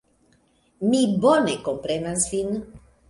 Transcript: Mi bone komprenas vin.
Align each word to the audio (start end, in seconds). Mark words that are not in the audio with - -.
Mi 0.93 1.01
bone 1.25 1.53
komprenas 1.69 2.27
vin. 2.33 2.59